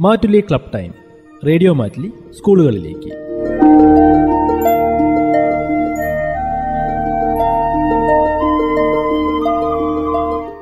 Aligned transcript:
Mattoli 0.00 0.40
club 0.40 0.72
time. 0.74 0.94
Radio 1.46 1.72
Mattoli 1.72 2.12
സ്കൂളുകളിലേക്ക്. 2.38 3.10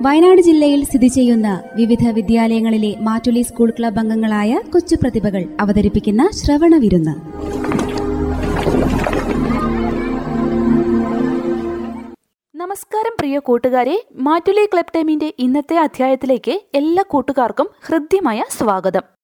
വയനാട് 0.02 0.40
ജില്ലയിൽ 0.40 0.84
സ്ഥിതി 0.84 1.06
ചെയ്യുന്ന 1.06 1.62
വിവിധ 1.76 2.08
വിദ്യാലയങ്ങളിലെ 2.08 2.96
മാറ്റുലി 3.00 3.42
സ്കൂൾ 3.42 3.70
ക്ലബ് 3.70 3.98
അംഗങ്ങളായ 3.98 4.60
കൊച്ചു 4.72 4.96
പ്രതിഭകൾ 4.96 5.44
അവതരിപ്പിക്കുന്ന 5.60 6.28
ശ്രവണ 6.32 6.76
വിരുന്ന്. 6.76 7.14
നമസ്കാരം 12.56 13.16
പ്രിയ 13.18 13.38
കൂട്ടുകാരെ 13.38 14.06
മാറ്റുലി 14.14 14.66
ക്ലബ് 14.66 14.94
ടൈമിന്റെ 14.96 15.34
ഇന്നത്തെ 15.38 15.76
അധ്യായത്തിലേക്ക് 15.76 16.60
എല്ലാ 16.74 17.04
കൂട്ടുകാർക്കും 17.08 17.68
ഹൃദ്യമായ 17.86 18.42
സ്വാഗതം. 18.50 19.21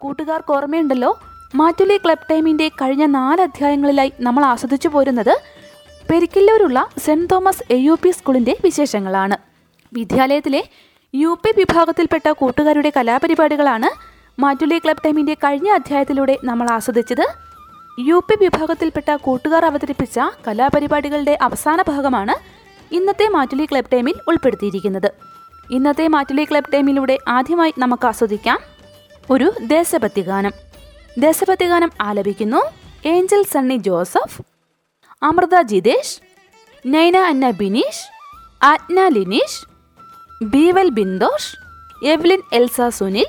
കൂട്ടുകാർക്ക് 0.00 0.52
ഓർമ്മയുണ്ടല്ലോ? 0.52 1.10
മാറ്റുലി 1.54 1.96
ക്ലബ് 1.96 2.26
ടൈമിന്റെ 2.30 2.68
കഴിഞ്ഞ 2.68 3.04
നാല് 3.06 3.40
അധ്യായങ്ങളിലായി 3.40 4.12
നമ്മൾ 4.20 4.44
ആസ്വദിച്ചു 4.44 4.88
പോരുന്നത് 4.88 5.34
പെരിക്കില്ലൂരുള്ള 6.10 6.86
Saint 7.04 7.30
Thomas 7.32 7.72
A 7.72 7.76
U 7.76 7.94
P 8.02 8.10
സ്കൂളിന്റെ 8.10 8.56
വിശേഷങ്ങളാണ്. 8.64 9.36
വിദ്യാലയത്തിലെ 9.92 10.62
യു 11.14 11.38
പി 11.42 11.50
വിഭാഗത്തിൽപ്പെട്ട 11.56 12.28
കൂട്ടുകാരുടെ 12.28 12.92
കലാപരിപാടികളാണ് 12.96 13.88
മാറ്റുലി 14.38 14.78
ക്ലബ് 14.78 15.02
ടൈമിന്റെ 15.04 15.34
കഴിഞ്ഞ 15.34 15.68
അധ്യായത്തിലൂടെ 15.70 16.38
നമ്മൾ 16.44 16.70
ആസ്വദിച്ചത് 16.70 17.26
യു 18.00 18.22
പി 18.28 18.34
വിഭാഗത്തിൽപ്പെട്ട 18.44 19.10
കൂട്ടുകാർ 19.16 19.64
അവതരിപ്പിച്ച 19.64 20.18
കലാപരിപാടികളുടെ 20.46 21.38
അവസാന 21.42 21.82
ഭാഗമാണ് 21.82 22.34
ഇന്നത്തെ 22.92 23.28
മാറ്റുലി 23.28 23.64
ക്ലബ് 23.64 23.92
ടൈമിൽ 23.92 24.16
ഉൾപ്പെടുത്തിയിരിക്കുന്നത്. 24.28 25.10
ഇന്നത്തെ 25.70 26.08
മാറ്റുലി 26.08 26.44
ക്ലബ് 26.44 26.72
ടൈമിലൂടെ 26.72 27.18
ആദ്യമായി 27.28 27.74
നമുക്ക് 27.78 28.06
ആസ്വദിക്കാം 28.06 28.58
ഒരു 29.30 29.52
ദേശഭക്തി 29.60 30.22
ഗാനം. 30.22 30.52
ദേശഭക്തി 31.18 31.64
ഗാനം 31.64 31.90
ആലപിക്കുന്നു 32.00 32.60
Angel 33.06 33.42
Sunny 33.52 33.76
Joseph 33.76 34.42
Amrutha 35.22 35.60
Jithesh 35.62 36.16
Naina 36.86 37.16
Anna 37.16 37.50
Bineesh 37.50 38.04
Ajna 38.62 39.00
Lineesh 39.08 39.62
bevel 40.44 40.88
Bindosh 40.88 41.50
Evelyn 42.06 42.42
Elsa 42.52 42.80
Sunil 42.88 43.28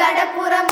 கடப்புறம் 0.00 0.70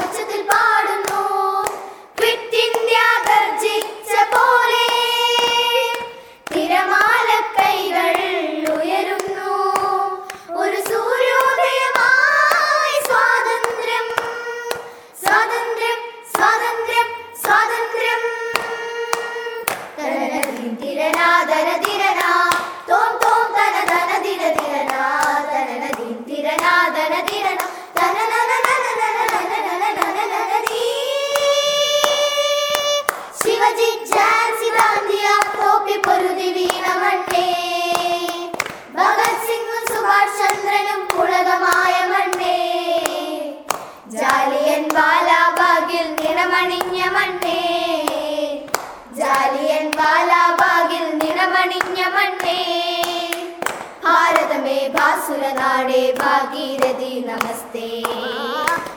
ബാസുരനാടേ 54.89 56.13
Bhagirathi 56.19 57.25
നമസ്തേ. 57.27 58.03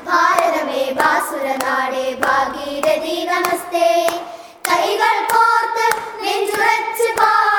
ഭാരതമേ 0.06 0.92
ബാസുരനാടേ 0.92 2.14
ഭാഗീരഥി 2.14 3.26
നമസ്തേ. 3.26 4.20
കൈകൾ 4.70 5.28
കോർത്ത് 5.34 5.88
നെഞ്ചുറച്ച് 6.24 7.20
പാ 7.20 7.53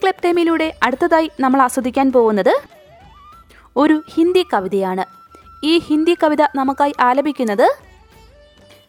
ക്ലബ് 0.00 0.22
ടൈമിലൂടെ 0.24 0.68
അടുത്തതായി 0.86 1.28
നമ്മൾ 1.40 1.60
ആസ്വദിക്കാൻ 1.62 2.08
പോകുന്നത് 2.10 2.54
ഒരു 3.76 3.96
ഹിന്ദി 4.14 4.42
കവിതയാണ് 4.52 5.04
ഈ 5.64 5.74
ഹിന്ദി 5.80 6.14
കവിത 6.14 6.42
നമുക്കായി 6.54 6.94
ആലപിക്കുന്നത് 7.00 7.66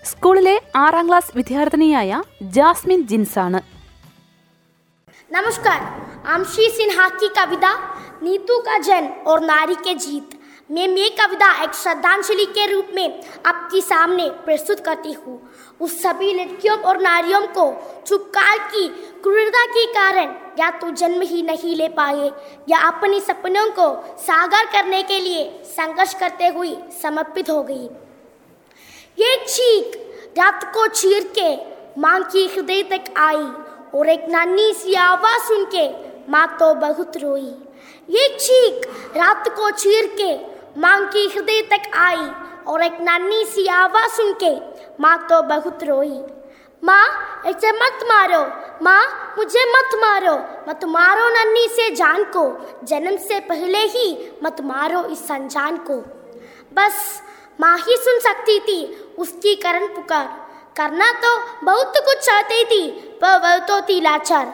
സ്കൂളിലെ 0.03 0.55
ആറാം 0.75 1.07
ക്ലാസ് 1.09 1.33
വിദ്യാർത്ഥിനിയായ 1.35 2.21
ജാസ്മിൻ 2.57 3.01
ജിൻസാണ് 3.07 3.61
नमस्कार 5.31 5.81
आमशी 6.27 6.67
सिन्हा 6.69 7.07
की 7.11 7.27
कविता 7.29 7.71
नीतू 8.23 8.55
का 8.59 8.77
जन्म 8.79 9.09
और 9.27 9.39
नारी 9.43 9.75
के 9.77 9.93
जीत 9.95 10.29
मैं 10.69 10.87
ये 10.97 11.09
कविता 11.11 11.49
एक 11.63 11.73
श्रद्धांजलि 11.75 12.45
के 12.47 12.65
रूप 12.71 12.87
में 12.93 13.07
आपके 13.45 13.81
सामने 13.83 14.25
प्रस्तुत 14.45 14.79
करती 14.79 15.13
हूँ 15.15 15.35
उस 15.81 16.01
सभी 16.01 16.33
लड़कियों 16.33 16.77
और 16.81 17.01
नारियों 17.01 17.41
को 17.49 17.65
चुपकाल 18.07 18.57
की 18.67 18.87
क्रूरता 19.23 19.65
के 19.67 19.85
कारण 19.93 20.33
या 20.58 20.70
तो 20.70 20.90
जन्म 20.92 21.20
ही 21.22 21.42
नहीं 21.42 21.74
ले 21.76 21.88
पाए, 21.90 22.30
या 22.68 22.78
अपने 22.88 23.20
सपनों 23.20 23.66
को 23.70 23.88
सागर 24.18 24.66
करने 24.72 25.02
के 25.02 25.20
लिए 25.20 25.44
संघर्ष 25.66 26.14
करते 26.14 26.46
हुए 26.48 26.76
समर्पित 27.02 27.50
हो 27.50 27.62
गई 27.62 27.88
ये 29.18 29.36
चीख 29.46 29.96
रात 30.38 30.64
को 30.74 30.86
चीर 30.88 31.32
के 31.38 31.54
माँ 32.00 32.20
की 32.22 32.46
हृदय 32.46 32.82
तक 32.90 33.12
आई 33.18 33.44
और 33.94 34.08
एक 34.08 34.24
नानी 34.28 34.72
सी 34.74 34.94
आवाज़ 34.94 35.42
सुन 35.42 35.64
के 35.74 35.88
माँ 36.30 36.46
तो 36.60 36.72
बहुत 36.76 37.16
रोई। 37.16 37.54
ये 38.10 38.28
चीख 38.38 38.86
रात 39.16 39.48
को 39.56 39.70
चीर 39.72 40.06
के 40.20 40.34
माँ 40.80 41.00
की 41.06 41.26
हृदय 41.28 41.60
तक 41.70 41.90
आई 41.96 42.26
और 42.66 42.82
एक 42.82 43.00
नानी 43.00 43.44
सी 43.44 43.66
आवाज़ 43.68 44.12
सुन 44.12 44.32
के 44.42 44.54
माँ 45.02 45.16
तो 45.30 45.40
बहुत 45.48 45.84
रोई। 45.84 46.18
माँ 46.82 47.04
ऐसे 47.46 47.72
मत 47.72 48.04
मारो 48.08 48.42
माँ, 48.82 49.34
मुझे 49.38 49.72
मत 49.72 49.90
मारो। 49.94 50.34
मत 50.68 50.80
मारो 50.84 51.28
नन्ही 51.28 51.68
से 51.68 51.90
जान 51.90 52.24
को। 52.24 52.70
जन्म 52.84 53.16
से 53.16 53.40
पहले 53.40 53.78
ही 53.78 54.32
मत 54.44 54.56
मारो 54.60 55.04
इस 55.04 55.30
अनजान 55.30 55.76
को। 55.76 55.96
बस, 56.74 57.22
माँ 57.60 57.78
ही 57.78 57.96
सुन 57.96 58.18
सकती 58.18 58.60
थी 58.60 59.14
उसकी 59.18 59.54
करण 59.54 59.86
पुकार। 59.86 60.44
करना 60.76 61.12
तो 61.12 61.64
बहुत 61.64 61.92
कुछ 61.96 62.18
चाहती 62.18 62.64
थी, 62.64 62.90
पर 62.90 63.40
वह 63.40 63.58
तो 63.58 63.80
थी 63.80 64.00
लाचार। 64.00 64.46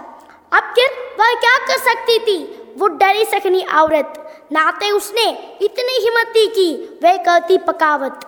अब 0.52 0.62
फिर 0.62 1.16
वह 1.20 1.34
क्या 1.34 1.58
कर 1.58 1.78
सकती 1.78 2.19
थी? 2.19 2.73
वो 2.78 2.87
डरी 2.87 3.25
सकनी 3.25 3.62
औरत। 3.62 4.26
नाते 4.52 4.90
उसने 4.90 5.58
इतनी 5.62 5.93
हिम्मत 5.93 6.26
थी 6.37 6.46
कि, 6.46 6.99
वह 7.02 7.16
कहती 7.16 7.58
पकावत। 7.58 8.20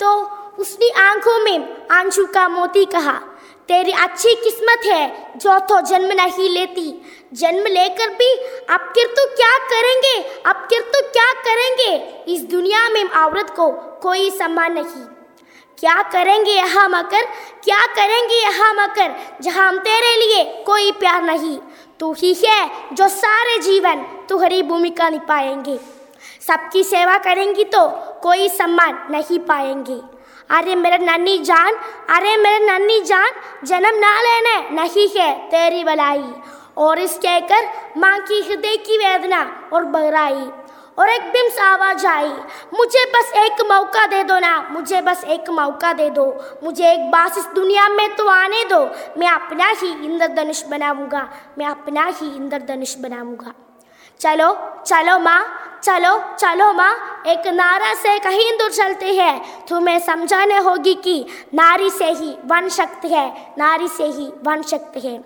तो 0.00 0.24
उसने 0.58 0.90
आँखों 0.90 1.44
में 1.44 1.86
आँसू 1.90 2.26
का 2.26 2.48
मोती 2.48 2.84
कहा 2.84 3.20
तेरी 3.68 3.92
अच्छी 3.94 4.34
किस्मत 4.34 4.84
है, 4.86 5.32
जो 5.36 5.58
तो 5.60 5.80
जन्म 5.80 6.12
नहीं 6.14 6.48
लेती। 6.50 6.84
जन्म 7.34 7.66
लेकर 7.68 8.08
भी 8.10 8.34
फिर 8.70 9.06
तो 9.08 9.24
क्या 9.36 9.52
करेंगे? 9.68 10.20
फिर 10.46 10.80
तो 10.92 11.00
क्या 11.08 11.32
करेंगे? 11.44 11.94
इस 12.28 12.42
दुनिया 12.44 12.88
में 12.88 13.04
औरत 13.04 13.50
को 13.56 13.70
कोई 14.02 14.30
सम्मान 14.30 14.72
नहीं। 14.72 15.04
क्या 15.78 16.02
करेंगे 16.12 16.50
यहाँ 16.50 16.88
मकर 16.88 17.24
क्या 17.64 17.84
करेंगे 17.94 18.34
यहाँ 18.34 18.72
मकर 18.74 19.14
जहाँ 19.42 19.68
हम 19.68 19.78
तेरे 19.78 20.16
लिए 20.16 20.44
कोई 20.64 20.92
प्यार 20.92 21.22
नहीं, 21.22 21.58
तू 22.00 22.12
ही 22.12 22.34
है 22.36 22.94
जो 22.94 23.08
सारे 23.10 23.58
जीवन 23.60 24.02
तुम्हारी 24.28 24.62
भूमिका 24.62 25.08
निभाएँगे। 25.10 25.78
सबकी 26.46 26.82
सेवा 26.84 27.16
करेंगी 27.18 27.64
तो 27.66 27.88
कोई 28.22 28.48
सम्मान 28.48 29.06
नहीं 29.10 29.38
पाएँगे। 29.40 30.00
अरे 30.52 30.74
मेरे 30.74 30.98
नन्ही 30.98 31.38
जान, 31.38 31.74
अरे 32.10 32.36
मेरे 32.36 32.64
नन्ही 32.66 33.00
जान, 33.00 33.30
जन्म 33.64 33.98
ना 33.98 34.20
लेने, 34.20 34.70
नहीं 34.70 35.08
है 35.08 35.34
तेरी 35.48 35.84
भलाई। 35.84 36.24
और 36.76 36.98
इस 36.98 37.16
कहकर 37.18 37.68
माँ 37.96 38.18
की 38.20 38.40
हृदय 38.40 38.76
की 38.76 38.98
वेदना 38.98 39.40
और 39.72 39.84
बहराई। 39.84 40.50
और 40.98 41.08
एक 41.08 41.22
बिम्स 41.22 41.58
आवाज़ 41.58 42.06
आई, 42.06 42.32
मुझे 42.74 43.04
बस 43.06 43.32
एक 43.36 43.60
मौका 43.70 44.06
दे 44.06 44.22
दो 44.24 44.38
ना, 44.38 44.68
मुझे 44.70 45.00
बस 45.00 45.24
एक 45.24 45.50
मौका 45.50 45.92
दे 45.92 46.10
दो। 46.10 46.24
मुझे 46.64 46.92
एक 46.92 47.10
बास 47.10 47.38
इस 47.38 47.46
दुनिया 47.54 47.88
में 47.88 48.14
तो 48.16 48.26
आने 48.28 48.64
दो, 48.64 48.80
मैं 49.18 49.28
अपना 49.28 49.68
ही 49.82 49.92
इंद्रधनुष 50.04 50.62
बनाऊँगा, 50.64 51.28
मैं 51.58 51.66
अपना 51.66 52.06
ही 52.20 52.34
इंद्रधनुष 52.36 52.96
बनाऊँगा। 52.96 53.54
चलो 54.20 54.48
चलो 54.86 55.18
माँ, 55.18 55.42
चलो 55.82 56.18
चलो 56.38 56.72
माँ। 56.72 57.22
एक 57.26 57.46
नारा 57.46 57.92
से 57.94 58.18
कहीं 58.18 58.52
दूर 58.58 58.70
चलते 58.70 59.14
हैं। 59.14 59.66
तुम्हें 59.66 59.98
समझाने 59.98 60.58
होगी 60.58 60.94
कि 60.94 61.24
नारी 61.54 61.90
से 61.90 62.10
ही 62.12 62.36
वन 62.44 62.68
शक्ति 62.68 63.08
है, 63.08 63.54
नारी 63.58 63.88
से 63.88 64.04
ही 64.04 64.32
वन 64.44 64.62
शक्ति 64.62 65.00
है। 65.00 65.20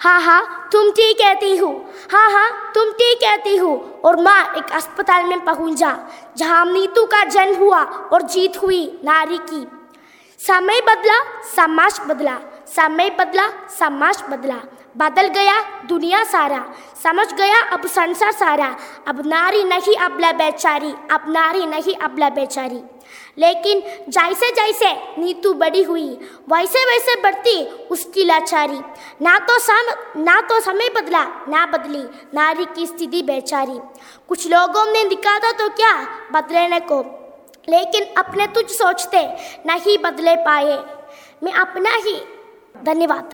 हाँ 0.00 0.20
हाँ 0.20 0.68
तुम 0.72 0.90
ठीक 0.90 1.16
कहती 1.16 1.56
हो। 1.56 1.68
हाँ 2.12 2.30
हाँ 2.30 2.72
तुम 2.74 2.90
ठीक 2.92 3.18
कहती 3.18 3.56
हो। 3.56 4.00
और 4.04 4.20
माँ, 4.20 4.54
एक 4.56 4.72
अस्पताल 4.72 5.24
में 5.24 5.44
पहुँचा, 5.44 5.96
जहाँ 6.36 6.64
नीतू 6.66 7.06
का 7.06 7.24
जन्म 7.24 7.56
हुआ 7.56 7.82
और 8.12 8.22
जीत 8.22 8.62
हुई 8.62 8.84
नारी 9.04 9.38
की। 9.50 9.66
समय 10.40 10.80
बदला, 10.80 11.22
समाज 11.56 12.00
बदला। 12.08 12.38
समय 12.66 13.10
बदला, 13.10 13.48
समाज 13.78 14.22
बदला। 14.30 14.60
बदल 14.94 15.28
गया 15.28 15.60
दुनिया 15.88 16.22
सारा, 16.24 16.64
समझ 17.02 17.32
गया 17.32 17.60
अब 17.72 17.86
संसार 17.86 18.32
सारा। 18.32 18.66
अब 19.08 19.22
नारी 19.26 19.62
नहीं 19.64 19.94
अबला 19.96 20.32
बेचारी, 20.32 20.92
अब 21.10 21.24
नारी 21.28 21.64
नहीं 21.66 21.94
अबला 21.96 22.28
बेचारी। 22.30 22.82
लेकिन 23.38 23.80
जैसे 24.08 24.50
जैसे 24.50 24.92
नीतू 25.18 25.52
बड़ी 25.54 25.82
हुई, 25.82 26.08
वैसे 26.50 26.84
वैसे 26.84 27.20
बढ़ती 27.22 27.62
उसकी 27.90 28.24
लाचारी। 28.24 28.80
ना 29.22 29.38
तो 29.38 29.58
सम, 29.58 29.92
ना 30.18 30.40
तो 30.40 30.60
समय 30.60 30.88
बदला, 30.96 31.24
ना 31.48 31.64
बदली 31.66 32.04
नारी 32.34 32.64
की 32.74 32.86
स्थिति 32.86 33.22
बेचारी। 33.22 33.78
कुछ 34.28 34.46
लोगों 34.46 34.84
ने 34.92 35.04
दिखाता 35.04 35.52
तो 35.52 35.68
क्या 35.70 35.94
बदलने 36.32 36.80
को, 36.82 37.00
लेकिन 37.68 38.14
अपने 38.18 38.46
तुझ 38.46 38.66
सोचते 38.70 39.26
नहीं 39.66 39.98
बदले 39.98 40.36
पाए। 40.36 40.78
मैं 41.42 41.52
अपना 41.54 41.90
ही 41.98 42.20
धन्यवाद। 42.84 43.30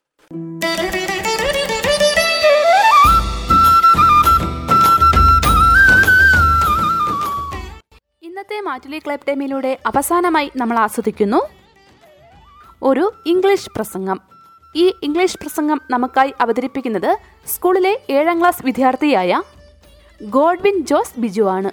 ആറ്റുലി 8.79 8.99
ക്ലബ് 9.05 9.27
ഡേമിലൂടെ 9.29 9.71
അവസാനമായി 9.91 10.49
നമ്മൾ 10.61 10.77
ആസ്വദിക്കുന്നു. 10.83 11.39
ഒരു 12.89 13.05
ഇംഗ്ലീഷ് 13.33 13.71
പ്രസംഗം. 13.77 14.19
ഈ 14.83 14.85
ഇംഗ്ലീഷ് 15.07 15.39
പ്രസംഗം 15.43 15.79
നമുക്കായി 15.93 16.33
അവതരിപ്പിക്കുന്നത് 16.43 17.09
സ്കൂളിലെ 17.53 17.93
ഏഴാം 18.17 18.37
ക്ലാസ് 18.41 18.63
വിദ്യാർത്ഥിയായ 18.67 19.41
ഗോഡ്വിൻ 20.37 20.77
ജോസ് 20.91 21.17
ബിജു 21.23 21.47
ആണ്. 21.57 21.73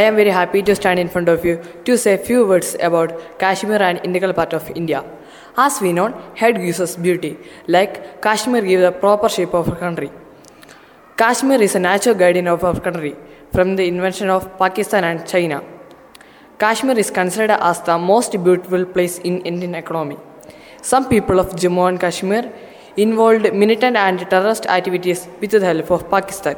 I 0.00 0.02
am 0.08 0.16
very 0.20 0.32
happy 0.38 0.62
to 0.70 0.76
stand 0.78 1.04
in 1.04 1.10
front 1.14 1.32
of 1.34 1.46
you 1.48 1.54
to 1.88 1.96
say 2.06 2.14
few 2.28 2.40
words 2.50 2.74
about 2.88 3.14
Kashmir 3.44 3.84
and 3.90 4.02
integral 4.08 4.34
part 4.40 4.56
of 4.60 4.72
India 4.82 5.02
as 5.66 5.80
we 5.84 5.92
known 6.00 6.12
head 6.42 6.60
gives us 6.64 6.98
beauty 7.06 7.32
like 7.76 7.94
Kashmir 8.26 8.64
give 8.70 8.82
the 8.88 8.92
proper 9.04 9.32
shape 9.36 9.56
of 9.62 9.76
country 9.84 10.10
Kashmir 11.18 11.60
is 11.68 11.78
a 11.78 11.84
natural 11.88 12.18
garden 12.24 12.46
of 12.52 12.64
our 12.68 12.78
country 12.86 13.12
from 13.54 13.76
the 13.78 13.86
invention 13.92 14.28
of 14.36 14.42
Pakistan 14.58 15.04
and 15.10 15.26
China. 15.32 15.58
Kashmir 16.62 16.98
is 17.02 17.10
considered 17.18 17.52
as 17.70 17.80
the 17.88 17.96
most 18.10 18.32
beautiful 18.46 18.84
place 18.94 19.18
in 19.18 19.34
Indian 19.50 19.74
economy. 19.82 20.16
Some 20.90 21.08
people 21.12 21.38
of 21.42 21.50
Jammu 21.62 21.88
and 21.88 22.00
Kashmir 22.04 22.42
involved 22.96 23.46
militant 23.62 23.96
and 23.96 24.18
terrorist 24.32 24.66
activities 24.66 25.20
with 25.40 25.52
the 25.52 25.60
help 25.68 25.90
of 25.96 26.08
Pakistan. 26.10 26.56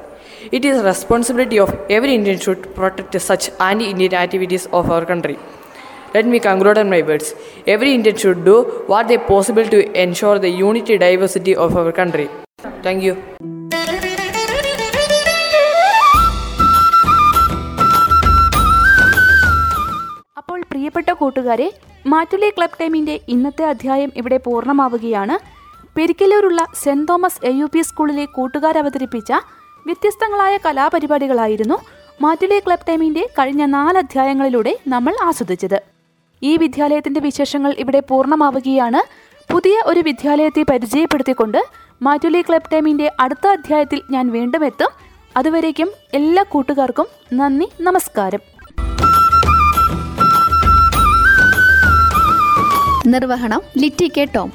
It 0.53 0.65
is 0.71 0.83
responsibility 0.83 1.59
of 1.59 1.71
every 1.99 2.15
Indian 2.15 2.38
should 2.38 2.75
protect 2.75 3.21
such 3.29 3.50
anti-Indian 3.69 4.15
activities 4.25 4.67
of 4.81 4.91
our 4.91 5.05
country. 5.12 5.38
Let 6.15 6.26
me 6.35 6.41
conclude 6.49 6.79
on 6.79 6.88
my 6.88 7.03
words. 7.03 7.35
Every 7.67 7.95
Indian 7.95 8.17
should 8.17 8.45
do 8.45 8.59
what 8.87 9.09
they 9.09 9.19
possible 9.19 9.67
to 9.76 9.81
ensure 10.03 10.38
the 10.38 10.49
unity 10.49 10.99
diversity 10.99 11.57
of 11.57 11.76
our 11.76 11.93
country. 11.93 12.29
Thank 12.83 13.03
you. 13.03 13.17
പ്രിയപ്പെട്ട 20.97 21.21
കൂട്ടുകാരെ 21.21 21.73
Mattoli 22.07 22.50
club 22.50 22.79
ടൈമിന്റെ 22.81 23.21
ഇന്നത്തെ 23.29 23.65
അധ്യായം 23.65 24.12
ഇവിടെ 24.17 24.37
പൂർണമാവുകയാണ്. 24.37 25.35
പെരിക്കലൂരുള്ള 25.97 26.67
Saint 26.83 27.09
Thomas 27.09 27.47
A 27.47 27.50
U 27.50 27.65
P 27.65 27.81
സ്കൂളിലെ 27.81 28.25
കൂട്ടുകാർ 28.25 28.79
അവതരിപ്പിച്ച 28.79 29.33
വ്യത്യസ്തങ്ങളായ 29.87 30.57
കലാപരിപാടികളായിരുന്നു 30.57 31.79
മാറ്റുലി 32.21 32.62
ക്ലബ് 32.67 32.88
ടൈമിന്റെ 32.88 33.31
കഴിഞ്ഞ 33.38 33.65
നാല് 33.65 33.99
അധ്യായങ്ങളിലൂടെ 33.99 34.79
നമ്മൾ 34.88 35.17
ആസ്വദിച്ചത്. 35.23 35.83
ഈ 36.43 36.57
വിദ്യാലയത്തിന്റെ 36.57 37.21
വിശേഷങ്ങൾ 37.21 37.75
ഇവിടെ 37.79 38.00
പൂർണമാവുകയാണ്. 38.00 39.03
പുതിയ 39.53 39.83
ഒരു 39.87 40.00
വിദ്യാലയത്തെ 40.00 40.62
പരിചയപ്പെടുത്തിക്കൊണ്ട് 40.62 41.65
മാറ്റുലി 42.03 42.43
ക്ലബ് 42.43 42.73
ടൈമിന്റെ 42.73 43.12
അടുത്ത 43.21 43.47
അധ്യായത്തിൽ 43.47 44.03
ഞാൻ 44.11 44.31
വീണ്ടും 44.31 44.65
എത്തും. 44.65 44.88
അതുവരേക്കും 45.37 45.91
എല്ലാ 46.15 46.45
കൂട്ടുകാർക്കും 46.49 47.07
നന്ദി 47.33 47.69
നമസ്കാരം. 47.81 48.56
നിർവഹണം 53.15 53.63
ലിറ്റി 53.83 54.09
കെ 54.17 54.25
ടോം. 54.37 54.51